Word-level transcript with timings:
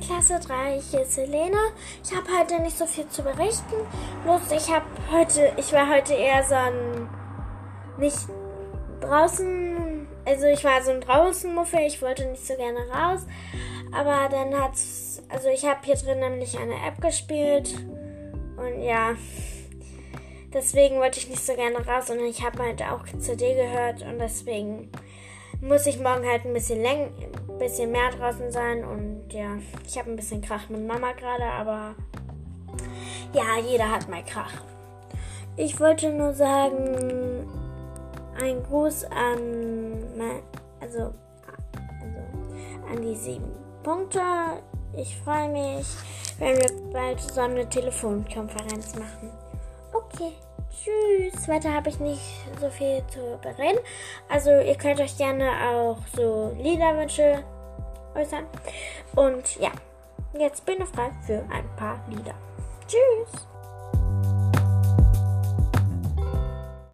Klasse 0.00 0.40
3. 0.40 0.80
Hier 0.80 1.02
ist 1.02 1.18
Helene. 1.18 1.58
Ich 2.02 2.16
habe 2.16 2.26
heute 2.38 2.62
nicht 2.62 2.78
so 2.78 2.86
viel 2.86 3.06
zu 3.08 3.22
berichten. 3.22 3.74
Bloß 4.24 4.52
ich 4.52 4.72
habe 4.72 4.86
heute, 5.12 5.52
ich 5.58 5.70
war 5.74 5.86
heute 5.94 6.14
eher 6.14 6.42
so 6.42 6.54
ein 6.54 7.08
nicht 7.98 8.18
draußen, 9.00 10.08
also 10.24 10.46
ich 10.46 10.64
war 10.64 10.82
so 10.82 10.92
ein 10.92 11.02
draußen 11.02 11.54
Muffel. 11.54 11.80
Ich 11.80 12.00
wollte 12.00 12.24
nicht 12.26 12.46
so 12.46 12.54
gerne 12.56 12.80
raus, 12.88 13.26
aber 13.92 14.30
dann 14.30 14.58
hat's, 14.58 15.22
also 15.28 15.48
ich 15.48 15.66
habe 15.66 15.80
hier 15.82 15.96
drin 15.96 16.20
nämlich 16.20 16.58
eine 16.58 16.76
App 16.86 17.00
gespielt 17.02 17.74
und 18.56 18.82
ja. 18.82 19.14
Deswegen 20.54 20.96
wollte 20.96 21.18
ich 21.18 21.28
nicht 21.28 21.44
so 21.44 21.54
gerne 21.54 21.86
raus 21.86 22.08
und 22.08 22.20
ich 22.20 22.42
habe 22.42 22.62
halt 22.62 22.82
auch 22.82 23.04
CD 23.18 23.54
gehört 23.54 24.02
und 24.02 24.18
deswegen 24.18 24.90
muss 25.60 25.86
ich 25.86 26.00
morgen 26.00 26.26
halt 26.26 26.46
ein 26.46 26.54
bisschen, 26.54 26.80
läng 26.82 27.12
bisschen 27.60 27.92
mehr 27.92 28.10
draußen 28.10 28.50
sein. 28.50 28.84
Und 28.84 29.32
ja, 29.32 29.58
ich 29.86 29.96
habe 29.98 30.10
ein 30.10 30.16
bisschen 30.16 30.42
Krach 30.42 30.68
mit 30.68 30.84
Mama 30.84 31.12
gerade, 31.12 31.44
aber 31.44 31.94
ja, 33.32 33.58
jeder 33.64 33.88
hat 33.88 34.08
mal 34.08 34.24
Krach. 34.24 34.64
Ich 35.56 35.78
wollte 35.78 36.10
nur 36.10 36.32
sagen, 36.32 37.46
ein 38.40 38.62
Gruß 38.64 39.04
an, 39.04 40.02
also, 40.80 40.98
also 40.98 41.12
an 42.90 43.02
die 43.02 43.14
sieben 43.14 43.52
Punkte. 43.82 44.20
Ich 44.96 45.16
freue 45.18 45.48
mich, 45.48 45.86
wenn 46.38 46.56
wir 46.56 46.92
bald 46.92 47.20
zusammen 47.20 47.58
eine 47.58 47.68
Telefonkonferenz 47.68 48.96
machen. 48.96 49.30
Okay. 49.92 50.32
Tschüss. 50.70 51.48
Weiter 51.48 51.74
habe 51.74 51.90
ich 51.90 51.98
nicht 52.00 52.22
so 52.60 52.70
viel 52.70 53.02
zu 53.08 53.38
bereden. 53.42 53.80
Also 54.28 54.50
ihr 54.50 54.76
könnt 54.76 55.00
euch 55.00 55.16
gerne 55.16 55.50
auch 55.68 55.98
so 56.14 56.54
Liederwünsche 56.58 57.44
äußern. 58.14 58.46
Und 59.14 59.56
ja, 59.56 59.70
jetzt 60.38 60.64
bin 60.64 60.76
ich 60.80 60.88
frei 60.88 61.10
für 61.26 61.44
ein 61.50 61.68
paar 61.76 62.00
Lieder. 62.08 62.34
Tschüss. 62.86 63.49